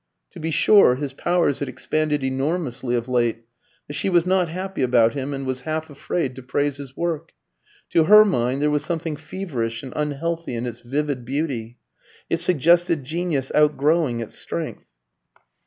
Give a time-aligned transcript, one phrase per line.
[0.31, 3.43] To be sure, his powers had expanded enormously of late;
[3.85, 7.33] but she was not happy about him, and was half afraid to praise his work.
[7.91, 11.77] To her mind there was something feverish and unhealthy in its vivid beauty.
[12.31, 14.87] It suggested genius outgrowing its strength.